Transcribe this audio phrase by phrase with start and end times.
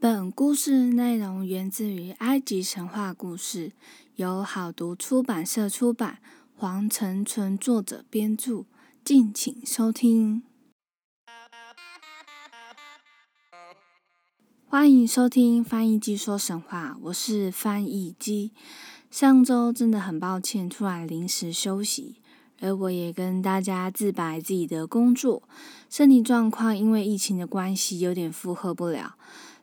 [0.00, 3.72] 本故事内容源自于埃及神话故事，
[4.16, 6.20] 由好读出版社出版，
[6.56, 8.64] 黄成纯作者编著，
[9.04, 10.42] 敬请收听。
[14.64, 18.52] 欢迎收听翻译机说神话，我是翻译机。
[19.10, 22.22] 上周真的很抱歉，突然临时休息，
[22.60, 25.42] 而我也跟大家自白自己的工作
[25.90, 29.16] 身体状况，因为疫情的关系，有点负荷不了。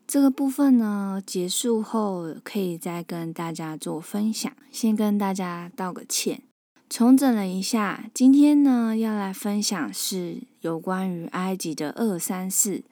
[0.07, 4.49] 这个部分呢，结束后可以再跟大家做分享。
[4.71, 6.43] 先跟大家道个歉，
[6.89, 8.09] 重整了一下。
[8.13, 12.85] 今天呢，要来分享是有关于埃及的二三四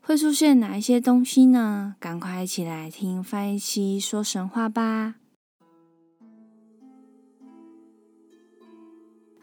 [0.00, 1.96] 会出现哪一些东西呢？
[1.98, 5.16] 赶快一起来听翻译期说神话吧。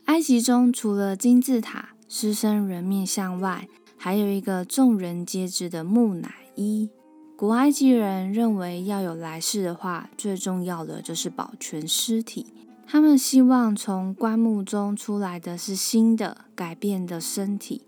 [0.06, 6.90] 埃及中除了金字塔狮身人面像外，还有一个众人皆知的木乃伊。
[7.38, 12.48] 古埃及人认为，要有来世的话，最重要的就是保全尸体。
[12.88, 17.84] 他们希望从棺木中出来的是新的、改变的身体，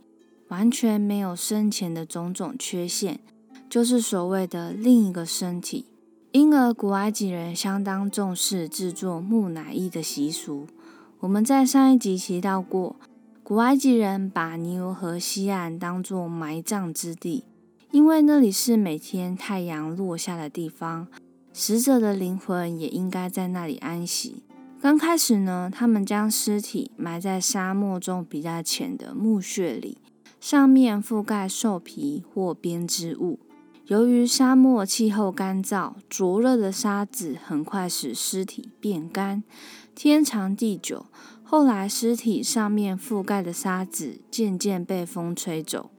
[0.49, 3.19] 完全没有生前的种种缺陷，
[3.67, 5.87] 就是所谓的另一个身体。
[6.31, 10.67] 因而，古埃及人相当重视制作木乃伊的习俗。
[11.21, 12.97] 我们在上一集提到过，
[13.41, 17.45] 古埃及人把尼罗河西岸当作埋葬之地。
[17.91, 21.07] 因为那里是每天太阳落下的地方，
[21.51, 24.43] 死者的灵魂也应该在那里安息。
[24.79, 29.97] 刚开始呢，他们将尸体埋在沙漠中比较浅的墓穴里，
[30.39, 33.39] 上面覆盖兽皮或编织物。
[33.87, 39.43] 由于沙漠气候干燥，灼热的沙子很快使尸体变干。
[39.95, 41.07] 天长地久，
[41.43, 45.89] 后来尸体上面覆盖的沙子渐渐被风吹走。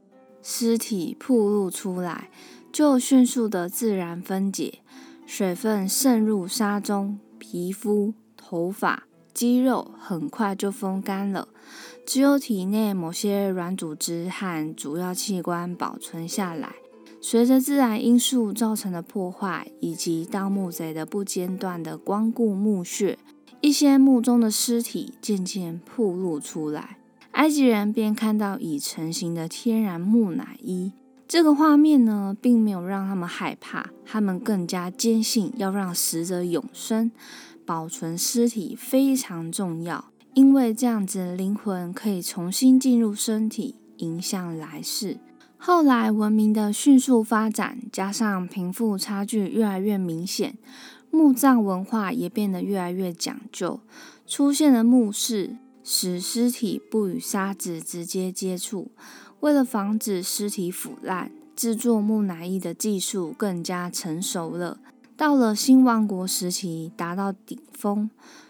[0.43, 2.29] 尸体暴露出来，
[2.71, 4.79] 就迅速的自然分解，
[5.25, 9.03] 水分渗入沙中，皮肤、头发、
[9.33, 11.47] 肌肉很快就风干了，
[12.05, 16.73] 只有体内某些软组织和主要器官保存下来。
[17.23, 23.19] 随着自然因素造成的破坏，以及盗墓贼的不间断的光顾墓穴，
[23.61, 26.97] 一些墓中的尸体渐渐暴露出来。
[27.41, 30.91] 埃及人便看到已成型的天然木乃伊，
[31.27, 37.09] 这个画面呢，并没有让他们害怕，他们更加坚信要让死者永生，
[37.65, 45.17] 保存尸体非常重要，因为这样子灵魂可以重新进入身体，迎向来世。
[45.57, 50.59] 后来文明的迅速发展，加上贫富差距越来越明显，
[51.09, 53.79] 墓葬文化也变得越来越讲究，
[54.27, 55.57] 出现了墓室。
[55.83, 58.91] 使尸体不与沙子直接接触。
[59.39, 64.79] 为了防止尸体腐烂，制作木乃伊的技术更加成熟了。
[65.17, 68.09] 到了新王国时期，达到顶峰。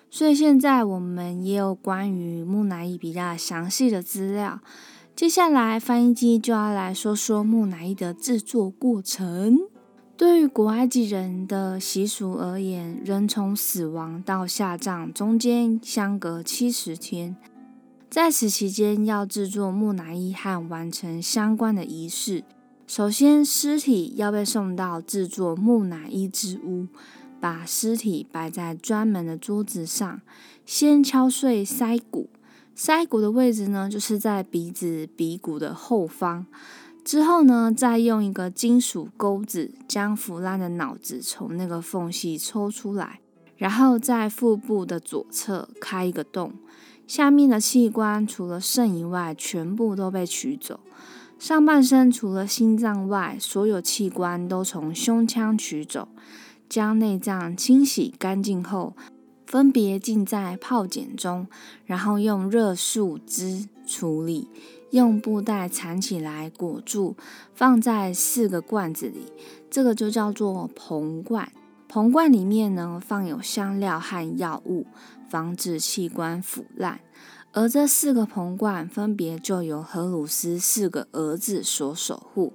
[0.10, 4.60] 所以现在我们也有关于木乃伊比较详细的资料。
[5.16, 9.58] 接下来，翻译机就要来说说木乃伊的制作过程。
[10.22, 17.36] 对于古埃及人的习俗而言，人从死亡到下葬中间相隔七十天，
[18.08, 22.44] 在此期间要制作木乃伊和完成相关的仪式。
[22.86, 26.86] 首先，尸体要被送到制作木乃伊之屋，
[27.40, 30.22] 把尸体摆在专门的桌子上，
[30.68, 32.30] 先敲碎腮骨。
[32.78, 36.46] 腮骨的位置呢，就是在鼻子鼻骨的后方。
[37.04, 43.20] 之后呢，再用一个金属钩子将腐烂的脑子从那个缝隙抽出来，
[43.58, 46.54] 然后在腹部的左侧开一个洞，
[47.08, 50.80] 下面的器官除了肾以外，全部都被取走。
[51.40, 56.08] 上半身除了心脏外，所有器官都从胸腔取走，
[56.70, 58.96] 将内脏清洗干净后，
[59.48, 61.48] 分别浸在泡碱中，
[61.84, 64.48] 然后用热树枝处理。
[64.92, 67.16] 用布袋缠起来裹住，
[67.54, 69.26] 放在四个罐子里，
[69.70, 71.52] 这个就叫做硼罐。
[71.90, 74.86] 硼罐里面呢放有香料和药物，
[75.30, 77.00] 防止器官腐烂。
[77.54, 82.54] 而这四个硼罐分别就由荷鲁斯四个儿子所守护。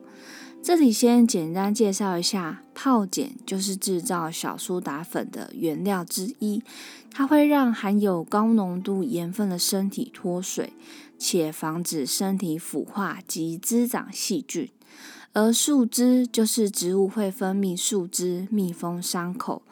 [0.62, 6.62] 这里先简单介绍一下，泡碱就是制造小苏打粉的原料之一，
[7.12, 10.72] 它会让含有高浓度盐分的身体脱水。
[11.18, 14.70] 且防止身体腐化及滋长细菌，
[15.32, 19.62] 而树枝就是植物会分泌树枝密封伤口，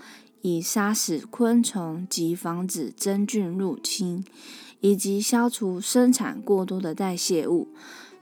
[0.43, 4.25] 以杀死昆虫及防止真菌入侵，
[4.81, 7.69] 以及消除生产过多的代谢物。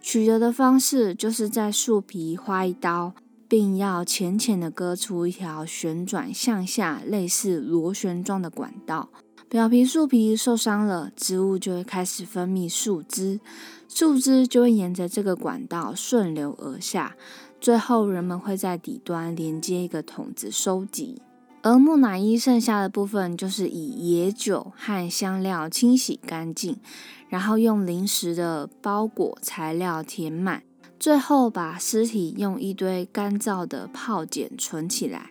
[0.00, 3.14] 取得的方式就是在树皮划一刀，
[3.46, 9.10] 并要浅浅的割出一条旋转向下、类似螺旋状的管道。
[9.52, 13.38] 表皮树皮受伤了，植物就会开始分泌树枝，
[13.86, 17.14] 树枝就会沿着这个管道顺流而下。
[17.60, 21.20] 最后，人们会在底端连接一个桶子收集。
[21.60, 26.78] 而木乃伊剩下的部分，就是以野酒和香料清洗干净，
[27.28, 30.62] 然后用临时的包裹材料填满，
[30.98, 35.30] 最后把尸体用一堆干燥的泡碱存起来。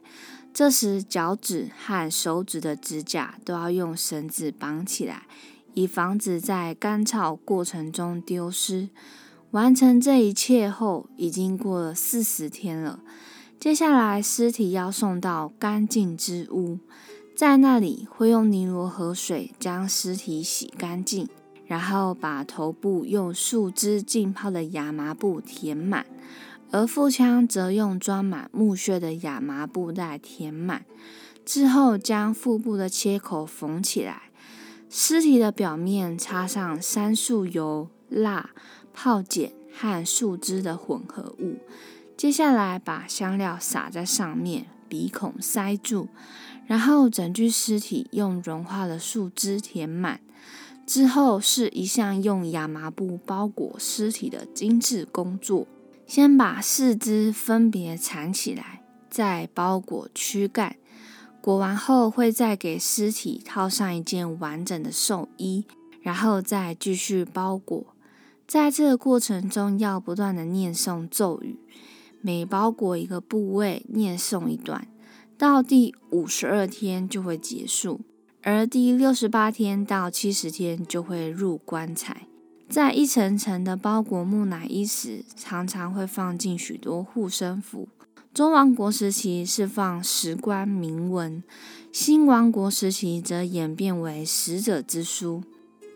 [0.53, 5.23] 这时，脚趾和手指的指甲都要用绳子绑起来，
[5.73, 8.89] 以防止在干燥过程中丢失。
[9.51, 12.99] 完成这一切后，已经过了四十天了。
[13.59, 16.79] 接下来，尸体要送到干净之屋，
[17.35, 21.27] 在那里会用尼罗河水将尸体洗干净，
[21.65, 26.05] 然后把头部用树枝浸泡的亚麻布填满，
[26.71, 30.85] 而腹腔则用装满木屑的亚麻布袋填满。
[31.45, 34.29] 之后，将腹部的切口缝起来，
[34.89, 38.51] 尸体的表面擦上杉树油、蜡、
[38.93, 41.57] 泡碱和树脂的混合物。
[42.15, 46.07] 接下来，把香料撒在上面，鼻孔塞住，
[46.67, 50.21] 然后整具尸体用融化的树脂填满。
[50.85, 55.65] 之后是一项用亚麻布包裹尸体的精致工作。
[56.13, 60.75] 先把四肢分别缠起来，再包裹躯干。
[61.39, 65.63] 裹完后，会再给尸体套上一件完整的寿衣，
[66.01, 67.95] 然后再继续包裹。
[68.45, 71.57] 在这个过程中，要不断的念诵咒语。
[72.19, 74.85] 每包裹一个部位，念诵一段，
[75.37, 78.01] 到第五十二天就会结束，
[78.43, 82.27] 而第六十八天到七十天就会入棺材。
[82.71, 87.89] 在一层层的包裹木乃伊时，常常会放进许多护身符。
[88.33, 91.43] 中王国时期是放石棺铭文，
[91.91, 95.43] 新王国时期则演变为死者之书，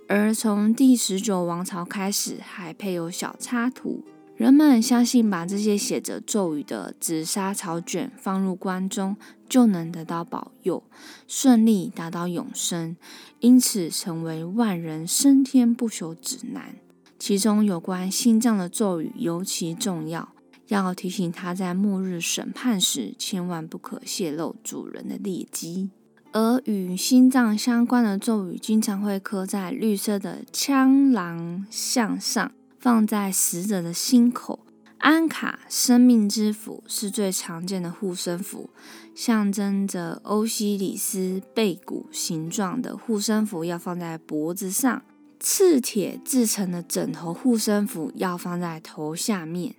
[0.10, 4.04] 而从第十九王朝开始，还配有小插图。
[4.38, 9.16] 人们相信，把这些写着咒语的紫砂草卷放入棺中，
[9.48, 10.84] 就能得到保佑，
[11.26, 12.98] 顺利达到永生，
[13.40, 16.76] 因此成为万人升天不朽指南。
[17.18, 20.28] 其中有关心脏的咒语尤其重要，
[20.68, 25.90] 要提醒他在末日审判时，千万不可泄露主人的劣迹。
[26.34, 32.52] 而与心脏相关的咒语，经常会刻在绿色的枪狼像上。
[32.86, 34.60] 放在死者的心口，
[35.00, 38.70] 安卡生命之符是最常见的护身符，
[39.16, 45.02] 象征着欧西里斯背骨形状的护身符要放在脖子上。
[45.40, 49.74] 赤铁制成的枕头护身符要放在头下面。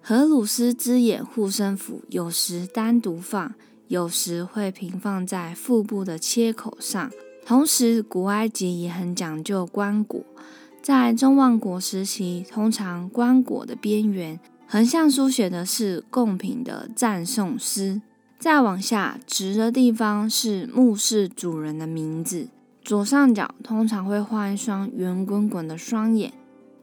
[0.00, 3.54] 荷鲁斯之眼护身符有时单独放，
[3.86, 7.12] 有时会平放在腹部的切口上。
[7.46, 10.24] 同时，古埃及也很讲究棺椁。
[10.90, 18.02] 在中望国时期，通常棺椁的边缘横向书写的是贡品的赞颂诗，
[18.40, 22.48] 再往下直的地方是墓室主人的名字。
[22.82, 26.32] 左上角通常会画一双圆滚滚的双眼，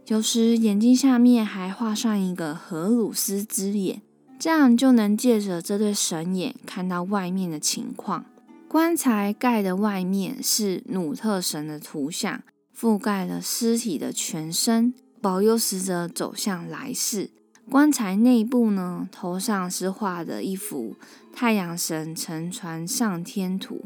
[0.06, 4.02] 有时眼睛下面还画上一个荷鲁斯之眼，
[4.40, 8.24] 这样就能借着这对神眼看到外面的情况。
[8.70, 12.42] 棺材盖的外面是努特神的图像。
[12.80, 17.32] 覆盖了尸体的全身，保佑死者走向来世。
[17.72, 20.96] 棺材内部呢，头上是画的一幅
[21.34, 23.86] 太阳神乘船上天图。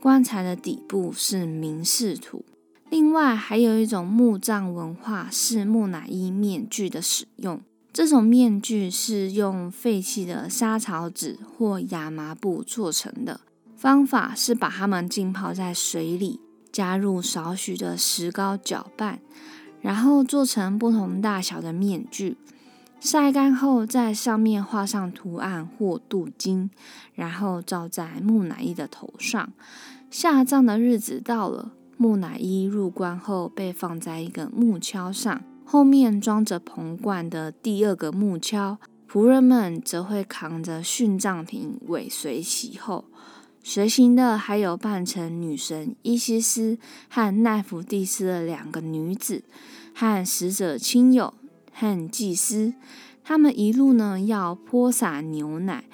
[0.00, 2.44] 棺材的底部是明示图。
[2.90, 7.60] 另外，还有一种墓葬文化是木乃伊面具的使用。
[7.92, 13.40] 这种面具是用废弃的沙草纸或亚麻布做成的，
[13.76, 16.40] 方法是把它们浸泡在水里。
[16.72, 19.20] 加入少许的石膏搅拌，
[19.82, 22.38] 然后做成不同大小的面具，
[22.98, 26.70] 晒干后在上面画上图案或镀金，
[27.14, 29.52] 然后罩在木乃伊的头上。
[30.10, 38.78] 下葬的日子到了，木乃伊入棺后被放在一个木锹上，后面装着棚罐的第二个木锹，
[39.10, 43.04] 仆人们则会扛着殉葬品尾随其后。
[43.64, 46.78] 随行的还有扮成女神伊西斯
[47.08, 49.44] 和奈芙蒂斯的两个女子，
[49.94, 51.32] 和死者亲友
[51.72, 52.74] 和祭司。
[53.24, 55.84] 他们一路呢要泼洒牛奶，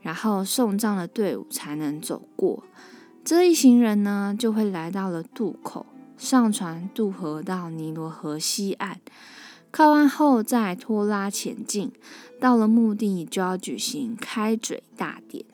[0.00, 2.64] 然后送葬的队伍才能走过。
[3.22, 5.84] 这一行人呢就会来到了渡口，
[6.16, 9.00] 上船渡河到尼罗河西岸。
[9.70, 11.92] 靠岸后再拖拉前进，
[12.40, 15.44] 到了目的就要举行开嘴大典。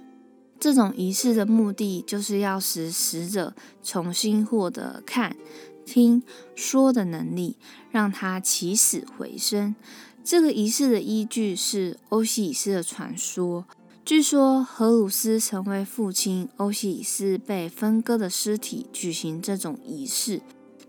[0.65, 5.37] 这种仪式的目的就是要使死者重新获得看、
[5.85, 6.23] 听、
[6.55, 7.59] 说的能力，
[7.91, 9.77] 让他起死回生。
[10.25, 13.67] 这个仪式的依据是欧西里斯的传说。
[14.07, 20.41] 据说荷鲁斯曾为父亲欧西里斯被分割的尸体举行这种仪式，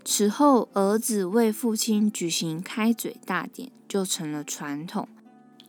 [0.06, 5.06] 此后儿子为父亲举行开嘴大典就成了传统。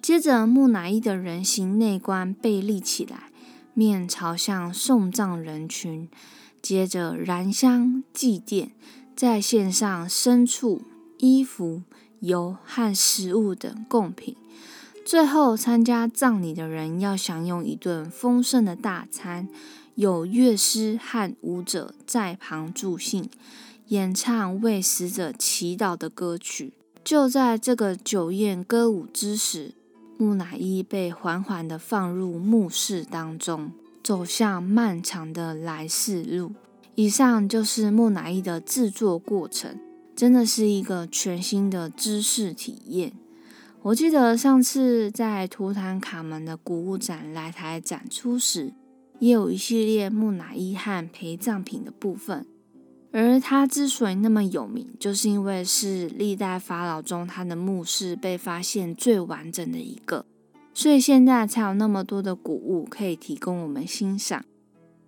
[0.02, 3.30] 接着，木乃伊的人形内棺被立起来，
[3.78, 6.10] 面朝向送葬人群，
[6.64, 8.70] 接着燃香祭奠，
[9.16, 10.82] 再献上牲畜、
[11.20, 11.84] 衣服、
[12.22, 14.36] 油和食物等贡品。
[15.06, 19.48] 最后，参加葬礼的人要享用一顿丰盛的大餐，
[19.94, 23.30] 有乐师和舞者在旁助兴，
[23.90, 26.74] 演唱为死者祈祷的歌曲。
[27.04, 29.76] 就在这个酒宴歌舞之时，
[30.20, 33.72] 木乃伊被缓缓地放入墓室当中，
[34.04, 36.54] 走向漫长的来世路。
[36.96, 39.80] 以上就是木乃伊的制作过程，
[40.16, 43.14] 真的是一个全新的知识体验。
[43.84, 48.74] 我记得上次在图坦卡门的古物展来台展出时，
[49.20, 52.48] 也有一系列木乃伊和陪葬品的部分。
[53.20, 60.24] 而它之所以那么有名，就是因为是历代法老中他的墓室被发现最完整的一个，
[60.72, 64.46] 所以现在才有那么多的古物可以提供我们欣赏。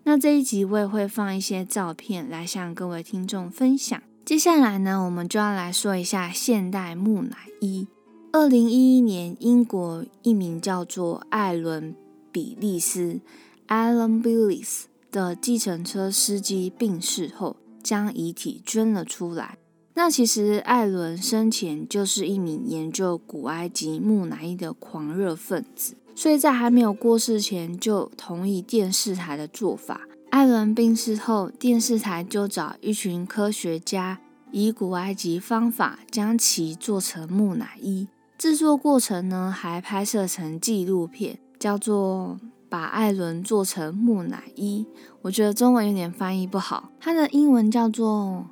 [0.06, 4.02] 那这一集我也会放一些照片来向各位听众分享。
[4.26, 7.88] 接下来呢，我们就要来说一下现代木乃伊。
[8.32, 11.94] 二零一一年，英国一名叫做艾伦·
[12.32, 13.20] 比利斯
[13.68, 19.58] （Alan Billis） 的计程车司机病逝后，将遗体捐了出来。
[19.96, 30.02] 那其实艾伦生前就是一名研究古埃及木乃伊的狂热分子，所以在还没有过世前就同意电视台的做法。
[30.30, 34.22] 艾伦病逝后，电视台就找一群科学家，
[34.52, 38.08] 以古埃及方法将其做成木乃伊。
[38.38, 42.38] 制作过程呢，还拍摄成纪录片，叫做
[42.70, 44.86] 《把艾伦做成木乃伊》。
[45.24, 48.46] 我觉得中文有点翻译不好，它的英文叫做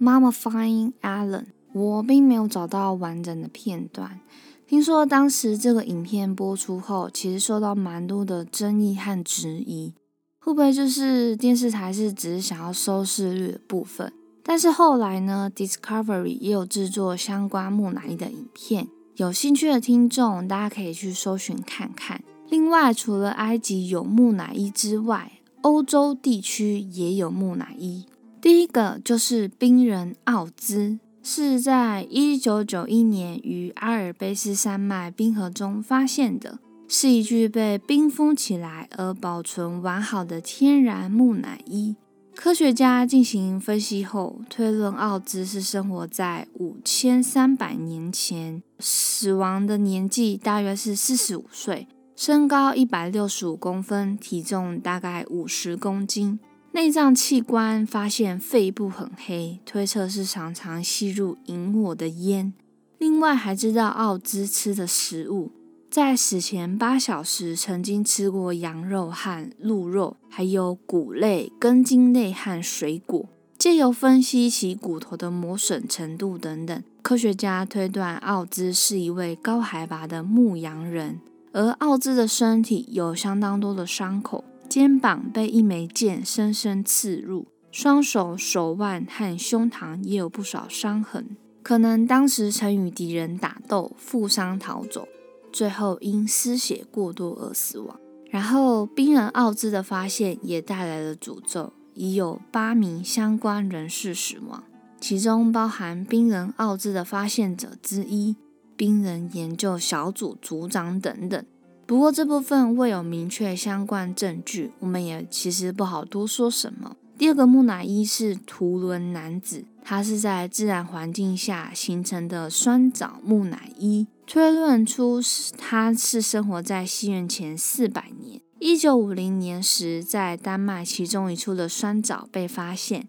[0.04, 1.40] 《Mummifying Alan》。
[1.72, 4.20] 我并没有找到完整的片段。
[4.66, 9.94] 听说当时这个影片播出后，其实受到蛮多的争议和质疑，
[10.38, 14.12] 会不会就是电视台是只是想要收视率的部分？
[14.42, 18.88] 但是后来呢，Discovery 也有制作相关木乃伊的影片。
[19.16, 22.22] 有兴趣的听众，大家可以去搜寻看看。
[22.52, 28.04] 另外，除了埃及有木乃伊之外，欧洲地区也有木乃伊。
[28.42, 41.96] 第一个就是冰人奥兹，是在一九九一年于阿尔卑斯山脉冰河中发现的，是一具被冰封起来而保存完好的天然木乃伊。
[42.34, 51.88] 科学家进行分析后，推论奥兹是生活在五千三百年前，死亡的年纪大约是四十五岁，
[52.24, 56.38] 身高一百六十五公分，体重大概五十公斤。
[56.70, 62.52] 内脏器官发现肺部很黑，推测是常常吸入引火的烟。
[62.98, 65.50] 另外还知道奥兹吃的食物。
[65.90, 73.28] 在死前八小时，曾经吃过羊肉和鹿肉，还有谷类、根茎类和水果。
[73.58, 81.18] 借由分析其骨头的磨损程度等等，科学家推断奥兹是一位高海拔的牧羊人。
[81.52, 95.06] 而奥兹的身体有相当多的伤口，肩膀被一枚剑深深刺入，双手、手腕和胸膛也有不少伤痕，可能当时曾与敌人打斗，负伤逃走。
[95.52, 98.00] 最后因失血过多而死亡。
[98.30, 104.64] 然后冰人奥兹的发现也带来了诅咒，已有八名相关人士死亡，
[104.98, 108.36] 其中包含冰人奥兹的发现者之一、
[108.82, 111.46] 冰人研究小组组长等等。
[111.86, 116.96] 不过这部分未有明确相关证据，我们也其实不好多说什么。
[117.16, 124.08] 第二个木乃伊是图伦男子，他是在自然环境下形成的酸枣木乃伊。
[124.26, 125.20] 推论出
[125.56, 133.06] 他是生活在西元前四百年，一九五零年时在丹麦其中一处的酸枣被发现。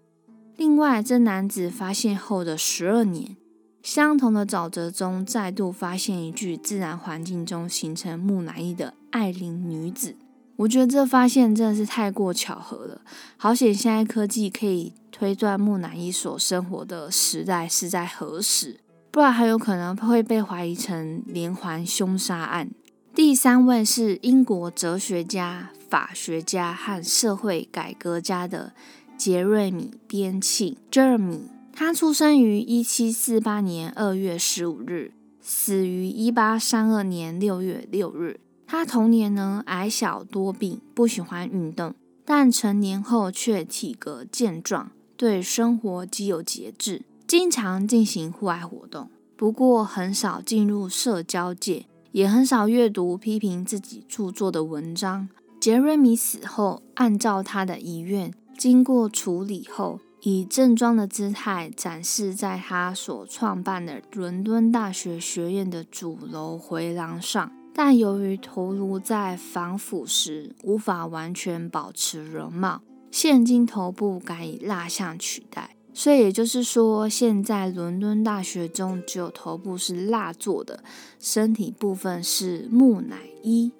[0.56, 3.36] 另外，这男子发现后的十二年，
[3.84, 10.16] 相同的沼泽中再度发现一具自然环境中形成木乃伊的艾琳女子。
[10.56, 13.02] 我觉得这发现真的是太过巧合了，
[13.36, 13.74] 好险！
[13.74, 18.80] 现在科技可以推断木乃伊所生活的时代是在何时。
[19.10, 22.70] 不然很有可能会被怀疑成连环凶杀案。
[23.14, 28.72] 第三位是英国哲学家、法学家和社会改革家的
[29.18, 31.53] 杰瑞米·边沁 （Jeremy）。
[31.76, 38.38] 他出生于一七四八年二月十五日，死于一八三二年六月六日。
[38.64, 41.92] 他童年呢矮小多病，不喜欢运动，
[42.24, 49.10] 但成年后却体格健壮，对生活极有节制，经常进行户外活动。
[49.36, 51.86] 不过很少进入社交界。
[52.12, 55.28] 也很少阅读批评自己著作的文章。
[55.58, 67.52] 杰瑞米死后，按照他的遗愿，经过处理后，以正装的姿态展示在他所创办的伦敦大学学院的主楼回廊上。
[67.74, 75.76] 但由于头颅在防腐时无法完全保持容貌，现今头部改以蜡像取代。
[75.92, 80.82] 所以也就是说，现在伦敦大学中只有头部是蜡做的，
[81.20, 83.72] 身体部分是木乃伊，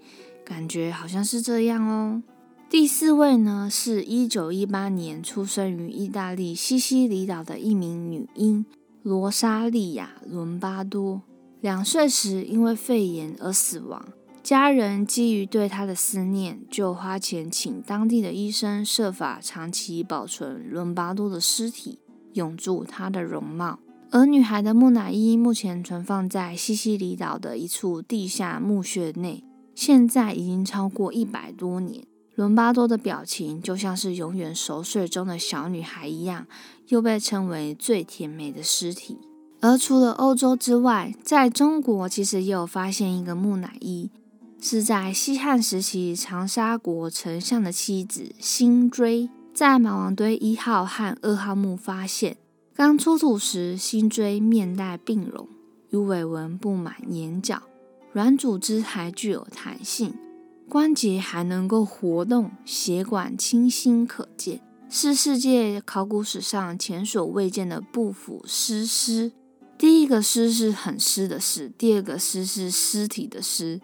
[0.45, 2.23] 感觉好像是这样哦。
[2.71, 8.67] 第四位呢，是一九一八年出生于意大利西西里岛的一名女婴
[9.03, 11.23] 罗莎莉亚·伦巴多，
[11.61, 14.09] 两岁时因为肺炎而死亡。
[14.43, 22.01] 家人基于对她的思念，就花钱请当地的医生设法长期保存伦巴多的尸体。
[22.33, 23.79] 永驻她的容貌，
[24.11, 29.45] 而女孩的木乃伊目前存放在西西里岛的一处地下墓穴内，
[29.77, 32.05] 现在已经超过一百多年。
[32.35, 36.47] 伦巴多的表情就像是永远熟睡中的小女孩一样，
[36.89, 39.19] 又被称为最甜美的尸体。
[39.61, 44.11] 而除了欧洲之外，在中国其实也有发现一个木乃伊，
[44.61, 49.31] 是在西汉时期长沙国丞相的妻子辛追。
[49.55, 52.37] 在马王堆一号和二号墓发现，
[52.75, 55.49] 刚出土时，辛追面带病容，
[55.91, 57.63] 鱼尾纹布满眼角，
[58.13, 60.13] 软组织还具有弹性，
[60.75, 69.31] 关节还能够活动，血管清晰可见，是世界考古史上前所未见的不腐尸尸。
[69.79, 73.81] 第一个尸是很湿的尸，第二个尸是尸体的尸。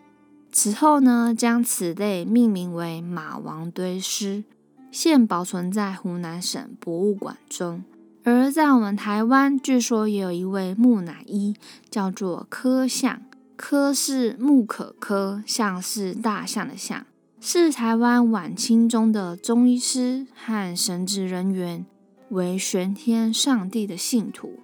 [0.51, 4.43] 此后呢，将此类命名为马王堆尸。
[4.91, 7.85] 现保存在湖南省博物馆中，
[8.25, 11.55] 而在我们台湾，据说也有一位木乃伊，
[11.89, 13.23] 叫做柯相。
[13.63, 17.07] 柯是木可柯，象是大象的象，
[17.43, 21.85] 是台湾晚清中的中医师和神职人员，
[22.31, 24.59] 为玄天上帝的信徒。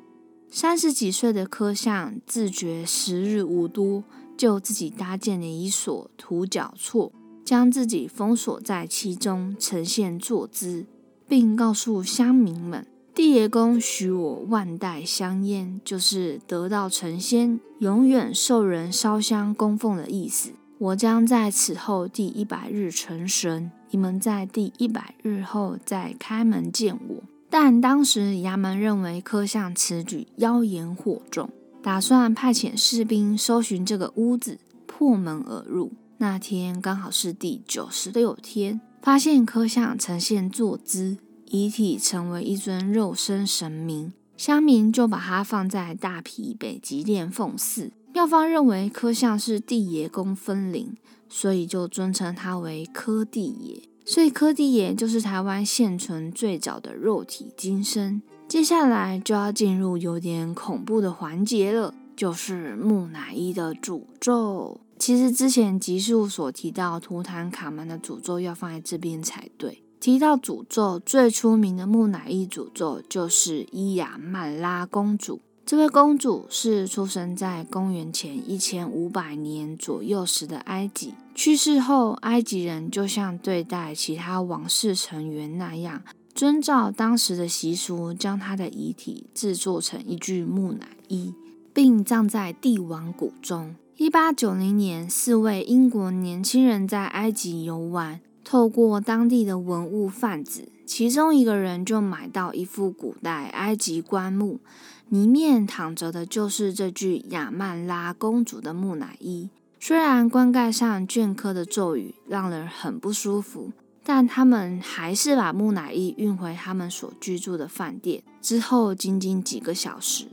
[0.50, 4.02] 三十几岁的柯象自觉时日无多，
[4.34, 7.12] 就自己搭建了一所土脚厝。
[7.44, 10.86] 将自己封锁在其中，呈现坐姿，
[11.28, 20.50] 并告诉乡民们：“地爷公许我万代香烟，就是得道成仙，永远受人烧香供奉的意思。
[20.76, 31.48] 我将在此后第一百日成神，你们在第一百日后再开门见我。”但当时衙门认为柯相此举妖言惑众，
[31.82, 35.92] 打算派遣士兵搜寻这个屋子，破门而入。
[36.18, 41.16] 那天刚好是第九十六天，发现科相呈现坐姿，
[41.48, 47.92] 遗体成为一尊肉身神明，乡民就把它放在大皮北极殿奉祀。
[48.12, 50.96] 庙方认为科像是地爷公分灵，
[51.28, 53.82] 所以就尊称他为柯地爷。
[54.04, 58.22] 所以柯地爷就是台湾现存最早的肉体金身。
[58.48, 64.80] 接下来就要进入有点恐怖的环节了，就是木乃伊的诅咒。
[64.98, 69.82] 其实之前集数所提到图坦卡门的诅咒要放在这边才对。
[69.98, 75.40] 提到诅咒，最出名的木乃伊诅咒就是伊亚曼拉公主。
[75.64, 81.14] 这位公主是出生在公元前一千五百年左右时的埃及。
[81.34, 91.34] 去世后，埃及人就像对待其他王室成员那样，遵照当时的习俗，将她的遗体制作成一具木乃伊，
[91.74, 93.74] 并葬在帝王谷中。
[93.96, 104.60] 一八九零年，四位英国年轻人在埃及游玩，透过当地的文物贩子，其中一个人就买到一副古代埃及棺木，
[105.08, 109.50] 里面躺着的就是这具亚曼拉公主的木乃伊。
[109.80, 113.72] 虽然棺盖上镌刻的咒语让人很不舒服，
[114.04, 118.22] 但他们还是把木乃伊运回他们所居住的饭店。
[118.40, 120.26] 之后，仅仅几个小时。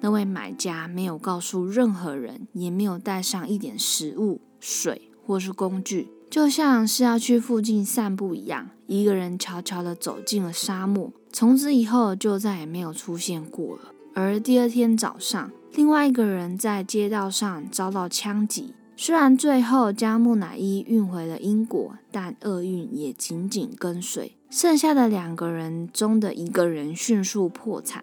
[0.00, 11.10] 那位买家没有告诉任何人，也没有带上一点食物、水或是工具，就像是要去附近散步一样，一个人悄悄地走进了沙漠。
[11.32, 13.82] 从此以后就再也没有出现过了。
[14.14, 18.74] 而第二天早上，另外一个人在街道上遭到枪击。
[18.96, 24.32] 虽然最后将木乃伊运回了英国，但厄运也紧紧跟随。
[24.50, 28.02] 剩下的两个人中的一个人迅速破产，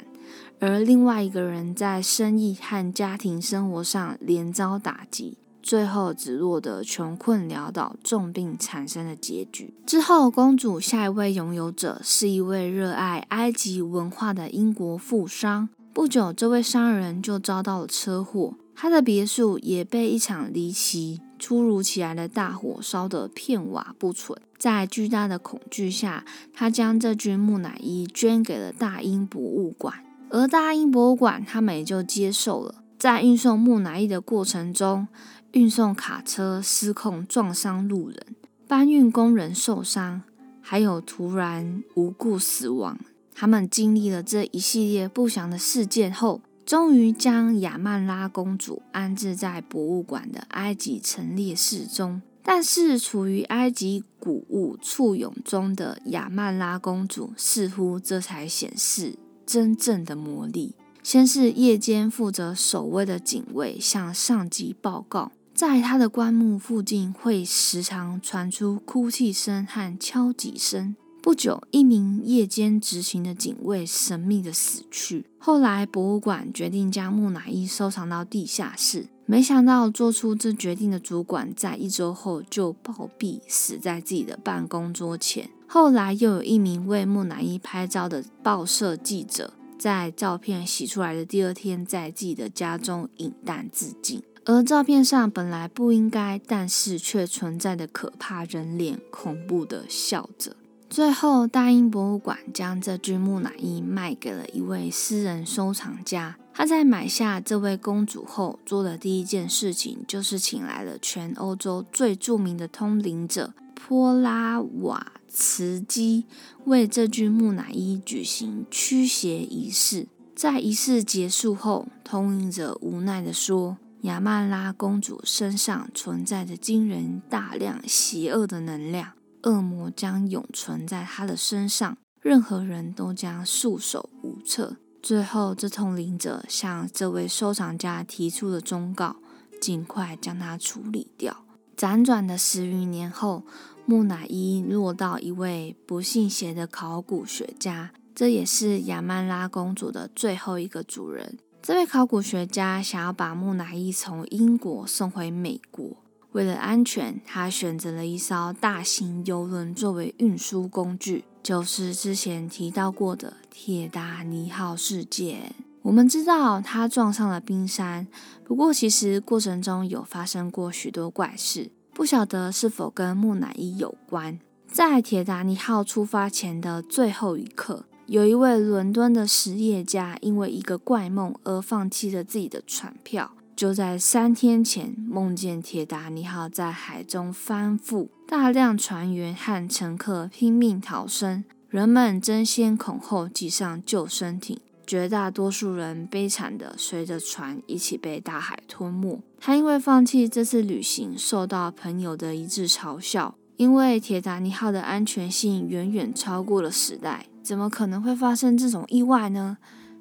[0.59, 9.73] 而另外一个人在生意和家庭生活上连遭打击，最后只落得穷困潦倒、重病产生的结局。
[9.83, 15.67] 之后，公主下一位拥有者是一位热爱埃及文化的英国富商。
[15.91, 18.53] 不久，这位商人就遭到了车祸。
[18.75, 24.39] 他的别墅也被一场离奇、突如其来的大火烧得片瓦不存。
[24.59, 26.23] 在巨大的恐惧下，
[26.53, 29.95] 他将这具木乃伊捐给了大英博物馆，
[30.29, 32.75] 而大英博物馆他们也就接受了。
[32.97, 35.07] 在运送木乃伊的过程中，
[35.55, 38.35] 运送卡车失控撞伤路人，
[38.67, 40.21] 搬运工人受伤，
[40.61, 42.99] 还有突然无故死亡。
[43.33, 46.41] 他们经历了这一系列不祥的事件后。
[46.65, 59.15] 终于将亚曼拉公主安置在博物馆的埃及陈列室中，但是处于埃及古物簇拥中的亚曼拉公主，似乎这才显示
[59.45, 60.73] 真正的魔力。
[61.03, 70.97] 先是夜间负责守卫的警卫向上级报告，在他的棺木附近会时常传出哭泣声和敲击声。
[71.21, 75.25] 不久，一名夜间执勤的警卫神秘的死去。
[75.37, 79.07] 后来，博物馆决定将木乃伊收藏到地下室。
[79.25, 85.49] 没想到，做出这决定的主管在一周后就暴毙，死在自己的办公桌前。
[85.65, 94.21] 后来，又有一名为木乃伊拍照的报社记者，在照片洗出来的第二天，在自己的家中饮弹自尽。
[94.47, 100.55] 而照片上本来不应该，但是却存在的可怕人脸，恐怖的笑着。
[100.87, 106.37] 最后，大英博物馆将这具木乃伊卖给了一位私人收藏家。
[106.53, 116.25] 他在买下这位公主后，做的第一件事情就是请来了全欧洲最著名的通灵者波拉瓦茨基，
[116.65, 120.07] 为这具木乃伊举行驱邪仪式。
[120.35, 129.13] 在仪式结束后，通灵者无奈地说：“亚曼拉公主身上存在着惊人大量邪恶的能量。”
[129.43, 134.77] 恶魔将永存在她的身上，任何人都将束手无策。
[135.01, 139.17] 最后，这通灵者向这位收藏家提出了忠告：
[139.61, 141.45] 尽快将它处理掉。
[141.77, 143.43] 辗转的十余年后，
[143.85, 151.37] 木乃伊落到一位不信邪的考古学家，这也是亚曼拉公主的最后一个主人。
[151.67, 155.97] 这位考古学家想要把木乃伊从英国送回美国。
[156.33, 165.55] 为了安全，他选择了一艘大型游轮作为运输工具，就是之前提到过的铁达尼号事件。
[165.81, 168.05] 我们知道他撞上了冰山，
[168.43, 174.37] 不过其实过程中有发生过许多怪事，不晓得是否跟木乃伊有关。
[174.67, 183.31] 在铁达尼号出发前的最后一刻，有一位伦敦的实业家因为一个怪梦而放弃了自己的船票。
[183.55, 199.21] 就在三天前，梦见铁达尼号在海中翻覆，大量船员和乘客拼命逃生，人们争先恐后挤上救生艇，绝大多数人悲惨地随着船一起被大海吞没。
[199.39, 209.59] 他因为放弃这次旅行，受到朋友的一致嘲笑，因为铁达尼号的安全性远远超过了时代，怎么可能会发生这种意外呢？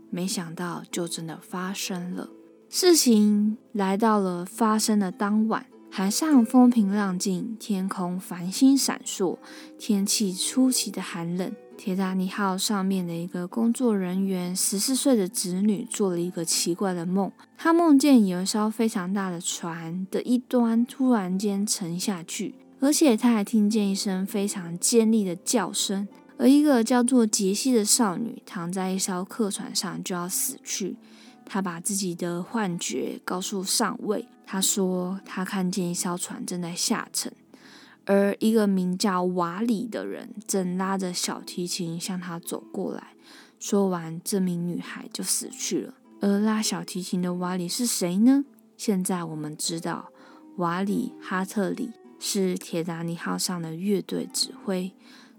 [0.09, 2.31] 没想到，就真的发生了。
[2.71, 9.37] 事情来到了发生的当晚，海上风平浪静，天空繁星闪烁，
[9.79, 11.53] 天气出奇的寒冷。
[11.77, 30.97] 铁达尼号上面的一个工作人员十四岁的侄女做了一个奇怪的梦，他梦见有一艘非常大的船的一端突然间沉下去，而且他还听见一声非常尖利的叫声，而一个叫做杰西的少女躺在一艘客船上就要死去。
[31.47, 37.33] 她把自己的幻觉告诉上尉，她说她看见一艘船正在下沉，
[38.07, 43.09] 而一个名叫瓦里的人正拉着小提琴向她走过来。
[43.61, 45.95] 说完，这名女孩就死去了。
[46.21, 48.45] 而拉小提琴的瓦里是谁呢？
[48.77, 50.11] 现在我们知道，
[50.57, 54.93] 瓦里哈特里是铁达尼号上的乐队指挥，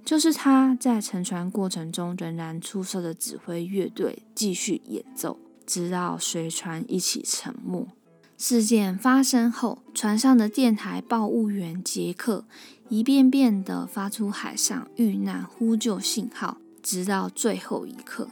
[0.05, 5.37] 就是他在沉船过程中仍然出色的指挥乐队继续演奏。
[5.65, 7.87] 直到随船一起沉没。
[8.37, 12.45] 事件发生后，船上的电台报务员杰克
[12.87, 18.27] 一遍遍地发出海上遇难呼救信号，直到最后一刻。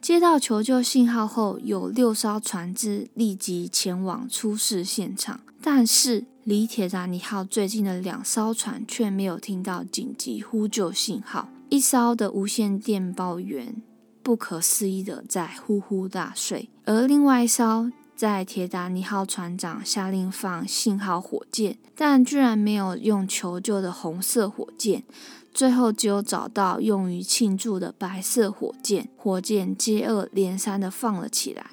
[0.00, 11.50] 接到求救信号后，有六艘船只立即前往出事现场，但是离铁达尼号最近的两艘船却没有听到紧急呼救信号。
[11.68, 13.82] 一艘的无线电报员
[14.22, 25.04] 不可思议的在呼呼大睡，而另外一艘在铁达尼号船长下令放信号火箭，但居然没有用求救的红色火箭。
[25.52, 31.66] 最后只有找到用于庆祝的白色火箭，火箭接二连三的放了起来。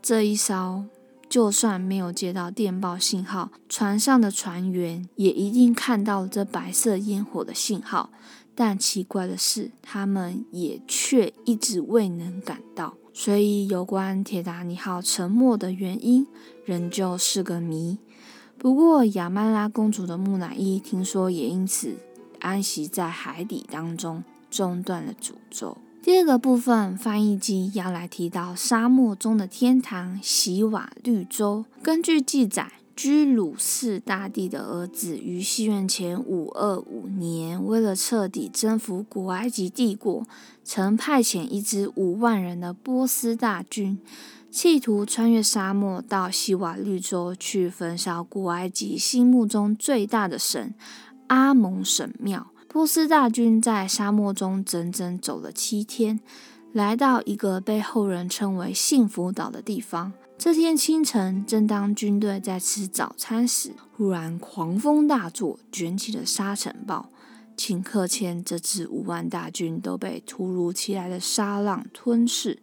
[0.00, 0.84] 这一艘
[1.36, 8.08] 就算没有接到电报信号，船上的船员也一定看到了这白色烟火的信号。
[8.54, 12.94] 但奇怪的是，他们也却一直未能赶到。
[13.12, 16.26] 所以，有关铁达尼号沉没的原因
[16.64, 17.98] 仍旧是个谜。
[18.56, 21.96] 不过，亚曼拉公主的木乃伊听说也因此。
[22.40, 25.76] 安息在海底当中，中断了诅咒。
[26.06, 31.64] 第二个部分，翻译机要来提到沙漠中的天堂——洗瓦绿洲。
[31.82, 40.24] 根据记载，居鲁士大帝的儿子于西元前五二五年，为了彻底征服古埃及帝国，
[40.62, 43.98] 曾派遣一支五万人的波斯大军，
[44.48, 50.72] 企图穿越沙漠到洗瓦绿洲去焚烧古埃及心目中最大的神。
[51.26, 56.20] 阿蒙神庙，波斯大军在沙漠中整整走了七天，
[56.74, 60.12] 来到一个被后人称为幸福岛的地方。
[60.36, 67.08] 这天清晨，正当军队在吃早餐时，忽然狂风大作，卷起了沙尘暴。
[67.56, 72.58] 顷刻间，这支五万大军都被突如其来的沙浪吞噬。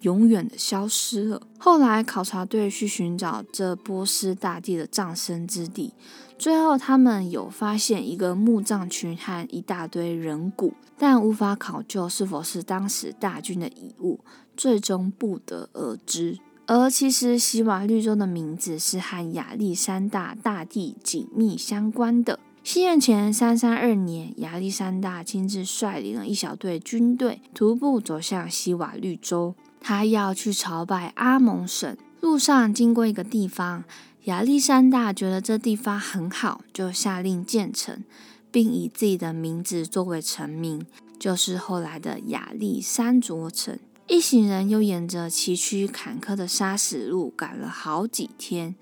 [0.00, 1.40] 永远的消失了。
[1.56, 5.94] 后来考察队去寻找这波斯大帝的葬身之地，
[6.38, 14.20] 最后他们有发现一个墓葬群和一大堆人骨，但无法考究是否是当时大军的遗物，
[14.56, 16.38] 最终不得而知。
[16.66, 22.40] 而其实洗瓦绿洲的名字是和亚历山大大帝紧密相关的。
[22.62, 29.54] 西元前三三二年，亚历山大亲自率领了一小队军队，徒步走向西瓦绿洲。
[29.80, 33.84] 他要去朝拜阿蒙神，路上经过一个地方，
[34.24, 38.02] 亚历山大觉得这地方很好，就下令建成，
[38.50, 40.86] 并以自己的名字作为城名，
[41.18, 43.78] 就是后来的亚历山卓城。
[44.06, 48.74] 一行人又沿着崎岖坎坷的沙石路赶了好几天，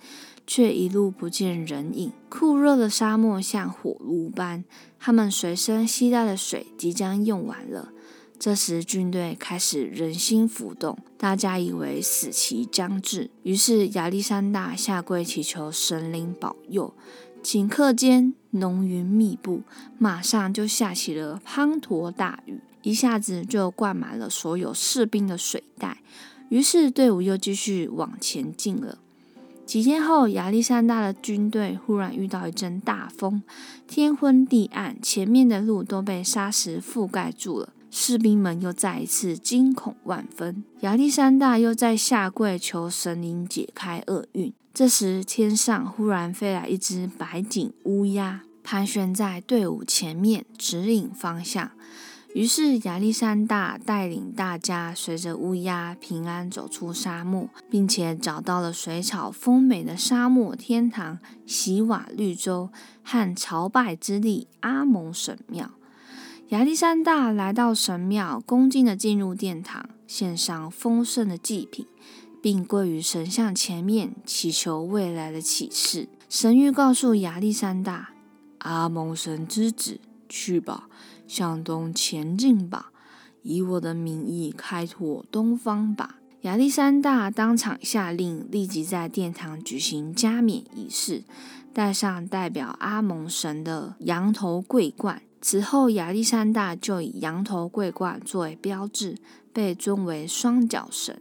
[0.47, 2.13] 却一路不见人影。
[2.29, 4.65] 酷热的沙漠像火炉般，
[5.01, 7.89] 他们随身携带的水即将用完了。
[8.45, 16.93] 这时，军队开始人心浮动，大家以为死期将至，于是亚历山大下跪祈求神灵保佑。
[17.45, 19.63] 顷刻间，浓云密布，
[19.97, 25.99] 马上就下起了滂沱大雨，一下子就灌满了所有士兵的水袋。
[26.49, 28.99] 于是队伍又继续往前进了。
[29.65, 33.45] 几天后，亚历山大的军队忽然遇到一阵大风，
[33.87, 37.73] 天昏地暗，前面的路都被沙石覆盖住了。
[37.95, 44.51] 士兵们又再一次惊恐万分，亚历山大又在下跪求神灵解开厄运。
[44.73, 51.73] 这时，天上忽然飞来一只白颈乌鸦，盘旋在队伍前面，指引方向。
[52.35, 62.71] 于是，亚历山大带领大家随着乌鸦平安走出沙漠，并且找到了水草丰美的沙漠天堂——洗瓦绿洲
[63.05, 65.73] 和朝拜之地阿蒙神庙。
[66.53, 71.87] 亚历山大来到神庙，恭敬地进入殿堂，献上丰盛的祭品，
[72.43, 76.11] 并跪于神像前面，祈求未来的启示。
[76.29, 78.11] 神谕告诉亚历山大
[78.61, 80.91] ：“阿蒙神之子，去吧，
[81.27, 82.93] 向东前进吧，
[83.43, 91.25] 以我的名义开拓东方吧。”亚历山大当场下令，立即在殿堂举行加冕仪式，
[91.73, 95.23] 戴上代表阿蒙神的羊头桂冠。
[95.45, 99.19] 此后，亚历山大就以羊头桂冠作为标志，
[99.53, 101.21] 被尊为双脚神，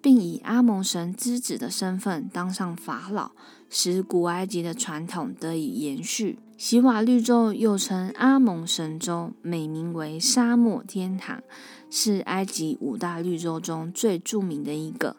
[0.00, 3.30] 并以阿蒙神之子的身份当上法老，
[3.70, 6.40] 使古埃及的传统得以延续。
[6.58, 11.40] 洗瓦绿洲又称阿蒙神州，美名为沙漠天堂，
[11.88, 15.16] 是埃及五大绿洲中最著名的一个。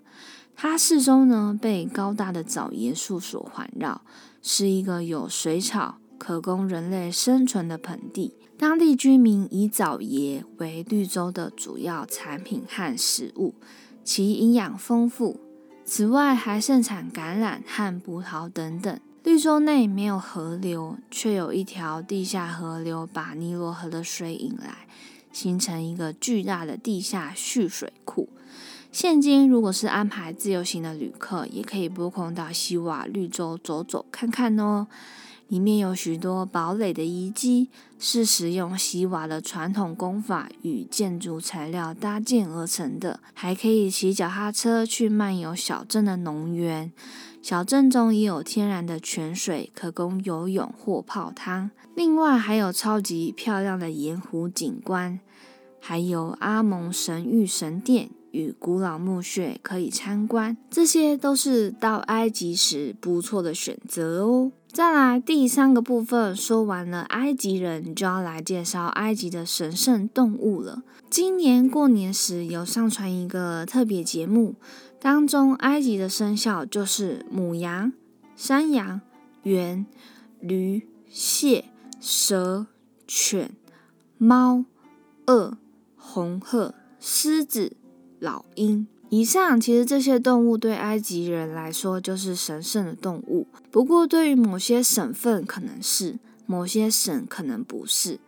[0.53, 4.01] 它四周呢被高大的枣椰树所环绕，
[4.41, 5.97] 是一个有水草。
[6.17, 13.55] 可供人类生存的盆地，当地居民以枣椰为绿洲的主要产品和食物，
[14.03, 15.39] 其营养丰富。
[15.85, 18.99] 此外，还盛产橄榄和葡萄等等。
[19.23, 24.87] 绿洲内没有河流，却有一条地下河流把尼罗河的水引来，
[25.31, 28.29] 形成一个巨大的地下蓄水库。
[28.91, 34.87] 现今，如果是安排自由行的旅客，也可以拨空到西瓦绿洲走走看看哦。
[35.53, 43.19] 里面有许多堡垒的遗迹，是使用西瓦的传统工法与建筑材料搭建而成的。
[43.35, 46.91] 还可以骑脚踏车去漫游小镇的农园。
[47.43, 51.69] 小镇中也有天然的泉水，可供游泳或泡汤。
[51.93, 55.19] 另外，还有超级漂亮的盐湖景观，
[55.79, 58.09] 还有阿蒙神域神殿。
[58.31, 64.51] 与古老墓穴可以参观，这些都是到埃及时不错的选择哦。
[64.73, 70.81] 再来第三个部分，说完了埃及人，就要来介绍埃及的神圣动物了。
[71.11, 74.55] 今年过年时有上传一个特别节目，
[74.99, 77.93] 当中埃及的生肖就是母羊、
[78.35, 78.99] 山羊、
[79.43, 79.85] 猿、
[80.39, 81.65] 驴、蟹、
[82.01, 82.65] 蛇、
[83.07, 83.51] 犬、
[84.17, 84.65] 猫、
[85.27, 85.55] 鳄、
[85.95, 87.77] 红鹤、狮子。
[88.19, 88.87] 老鹰。
[89.13, 98.19] 以上其实这些动物对埃及人来说就是神圣的动物，不过对于某些省份可能是，某些省可能不是，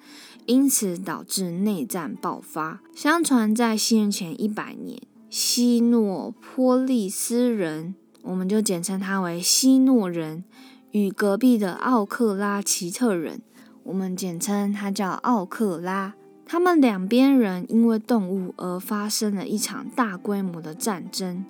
[0.45, 2.81] 因此导致内战爆发。
[2.93, 10.43] 相传在西元前一百年，希诺波利斯人，我们就简称他为希诺人，
[10.91, 13.41] 与隔壁的奥克拉奇特人，
[13.85, 16.13] 我们简称他叫奥克拉。
[16.45, 21.43] 他们两边人因为动物而发生了一场大规模的战争。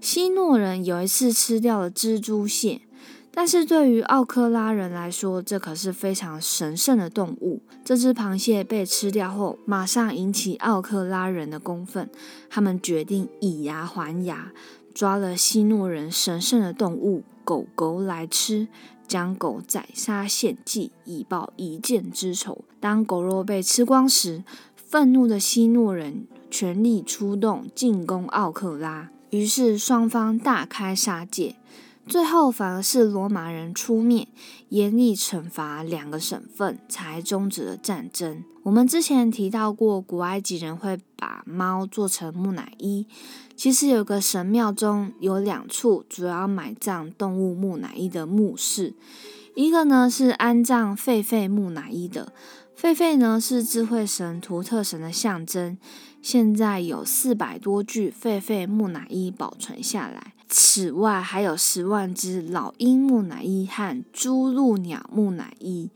[0.00, 2.80] 希诺人有一次吃掉了蜘蛛蟹，
[3.30, 7.60] 但是对于奥克拉人来说，这可是非常神圣的动物。
[7.84, 12.08] 这只螃蟹被吃掉后，马上引起奥克拉人的公愤，
[12.48, 14.52] 他们决定以牙还牙，
[14.94, 18.68] 抓了希诺人神圣的动物狗狗来吃。
[19.08, 22.64] 将狗宰杀献祭，以报一箭之仇。
[22.78, 24.44] 当狗肉被吃光时，
[24.76, 31.56] 愤怒的希诺人全力出动进攻奥克拉，于是双方大开杀戒。
[32.06, 34.28] 最后反而是罗马人出面，
[34.68, 38.44] 严厉惩罚两个省份，才终止了战争。
[38.62, 43.06] 我们之前提到过，古埃及人会把猫做成木乃伊。
[43.56, 48.94] 其实有个神庙中有两处主要埋葬动物木乃伊的墓室，
[49.54, 52.34] 一个呢是安葬狒狒木乃伊的，
[52.78, 55.78] 狒狒呢是智慧神图特神的象征，
[56.20, 65.90] 现在有四百多具狒狒木乃伊保存下来，此外还有十万只老鹰木乃伊和朱鹭鸟木乃伊，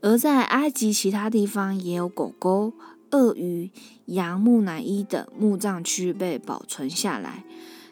[0.00, 2.72] 而在埃及其他地方也有狗狗。
[3.12, 3.72] 鳄鱼、
[4.04, 7.42] 羊木乃伊等墓葬区被保存下来，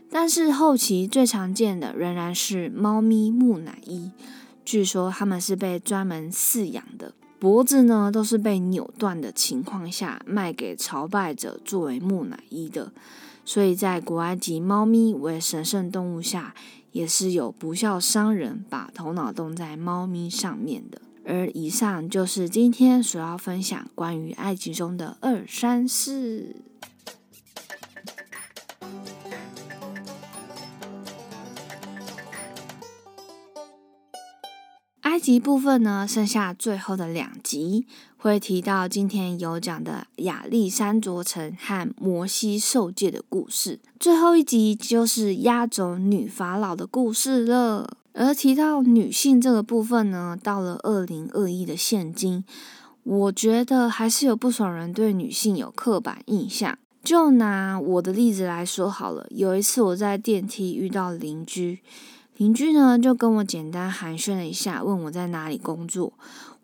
[0.08, 4.12] 但是后期最常见的仍然是猫咪木乃伊。
[4.64, 12.92] 据说它们是被专门饲养的，脖子呢都是被扭断的情况下卖给朝拜者作为木乃伊的。
[13.44, 16.54] 所以在古埃及，猫咪为神圣动物下，
[16.92, 21.00] 也是有不孝商人把头脑动在猫咪上面的。
[21.28, 26.56] 而以上就是今天所要分享关于埃及中的二三四。
[35.02, 37.86] 埃及部分呢，剩下最后的两集
[38.16, 47.97] 会提到今天有讲的亚历山卓城和摩西受戒的故事，最后一集就是压轴女法老的故事了。
[48.20, 52.42] 而提到女性这个部分呢，到了二零二一的现今，
[53.04, 56.76] 我觉得还是有不少人对女性有刻板印象。
[57.04, 61.78] 就拿我的例子来说好了，有一次我在电梯遇到邻居，
[62.36, 66.12] 邻居呢就跟我简单寒暄了一下，问我在哪里工作，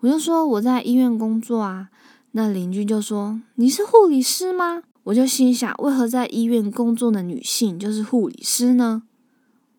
[0.00, 1.90] 我就说我在医院工作啊。
[2.32, 4.82] 那邻居就说你是护理师吗？
[5.04, 9.04] 我就心想，为何在医院工作的女性就是护理师呢？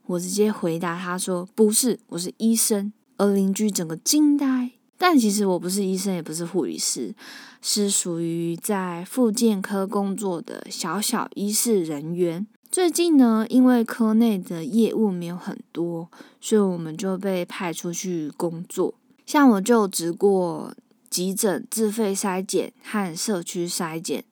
[0.08, 4.72] 我直接回答他说：“不是，我是医生。”而邻居整个惊呆。
[4.98, 7.15] 但其实我不是医生，也不是护理师，
[7.62, 12.46] 是属于在复健科工作的小小医事人员。
[12.70, 18.93] 最近呢，因为科内的业务没有很多，所以我们就被派出去工作。
[19.26, 20.74] 像我就职过
[21.10, 24.24] 急诊自费筛检和社区筛检。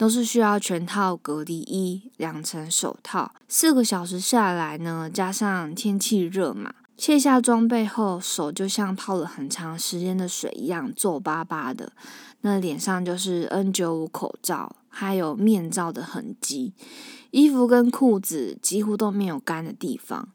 [0.00, 11.92] 都是需要全套隔离衣、两层手套，四个小时下来呢，加上天气热嘛，卸下装备后，手就像泡了很长时间的水一样皱巴巴的。
[12.40, 16.72] 那脸上就是 N 九五口罩还有面罩的痕迹，
[17.30, 20.30] 衣服跟裤子几乎都没有干的地方。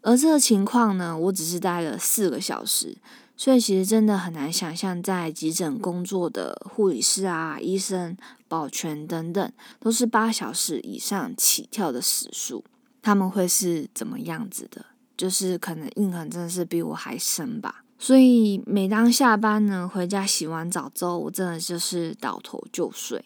[0.00, 2.96] 而这个情况呢，我只是待了四个小时。
[3.34, 8.16] 所以其实真的很难想象，在急诊工作的护理师啊、医生、
[8.52, 9.50] 保全等等，
[9.80, 12.62] 都是八小时以上起跳的时数，
[13.00, 14.84] 他们会是怎么样子的？
[15.16, 17.82] 就是可能印痕真的是比我还深吧。
[17.98, 23.24] 所以每当下班呢，回家洗完澡之后，我真的就是倒头就睡。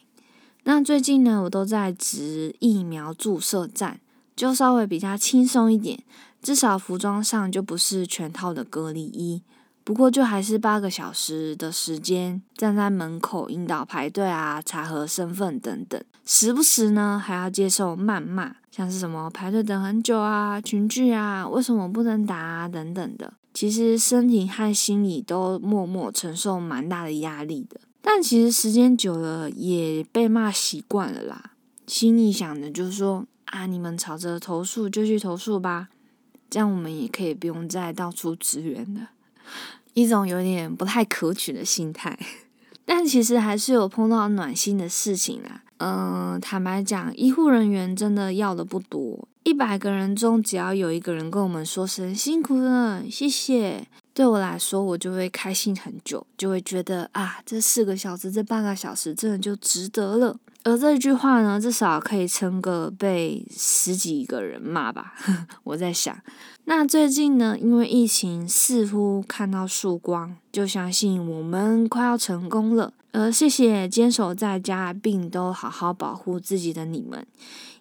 [0.62, 4.00] 那最近呢，我都在值疫苗注射站，
[4.36, 6.04] 就稍微比较轻松一点，
[6.40, 9.42] 至少服装上就不是全套的隔离衣。
[9.86, 23.34] 不过，就还是八个小时的时间站在门口引导排队啊，查核身份等等，时不时呢还要接受谩骂，像是什么排队等很久啊、群聚啊、为什么不能打啊等等的。
[23.54, 27.80] 其实身体和心理都默默承受蛮大的压力的。
[28.02, 31.52] 但其实时间久了也被骂习惯了啦，
[31.86, 35.90] 心里想的就是说啊，你们吵着投诉就去投诉吧，
[36.50, 39.10] 这样我们也可以不用再到处支援了。
[39.96, 42.18] 一种有点不太可取的心态，
[42.84, 45.62] 但其实还是有碰到暖心的事情啦。
[45.78, 53.86] 嗯，坦白讲，医护人员真的要的不多，一百个人中只要有一个人跟我们说声辛苦了，谢谢，
[54.16, 60.34] 对我来说我就会开心很久，就会觉得啊，这四个小时、这半个小时真的就值得了。
[60.64, 65.12] 而这句话呢，至少可以撑个被十几个人骂吧。
[65.64, 66.18] 我在想，
[66.64, 72.94] 那最近呢，因为疫情似乎看到曙光，就相信我们快要成功了。
[73.12, 77.26] 而谢谢坚守在家并都好好保护自己的你们，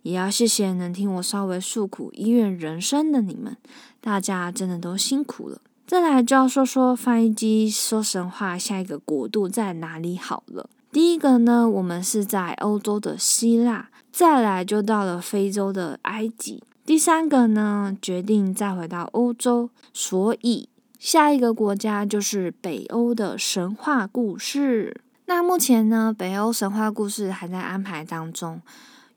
[0.02, 3.56] 也要谢谢能听我稍微诉苦医院人生的你们，
[4.02, 5.62] 大家真的都辛苦了。
[5.88, 10.68] 再来就要说说翻译机说神话，下一个国度在哪里好了。
[10.92, 16.64] 第一个呢，我们是在欧洲的希腊，再来就到了非洲的埃及。
[16.84, 25.02] 第三个呢，决定再回到欧洲，所以下一个国家就是北欧的神话故事。
[25.28, 28.62] 那目前呢，北欧神话故事还在安排当中，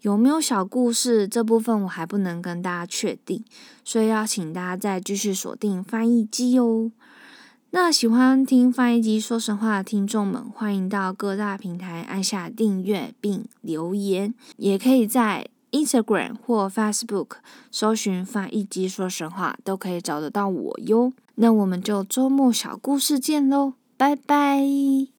[0.02, 3.44] 有没有小故事这部分我还不能跟大家确定，
[3.84, 6.90] 所以要请大家再继续锁定翻译机哦。
[7.70, 17.32] 那喜欢听翻译机说神话的听众们，欢迎到各大平台按下订阅并留言，也可以在 Instagram 或 Facebook
[17.70, 21.12] 搜寻翻译机说神话，都可以找得到我哟。
[21.34, 25.17] 那我们就周末小故事见喽，拜拜。